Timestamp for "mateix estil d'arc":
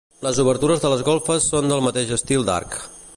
1.89-2.81